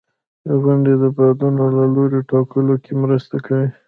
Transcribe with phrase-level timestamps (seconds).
[0.61, 3.67] •غونډۍ د بادونو د لوري ټاکلو کې مرسته کوي.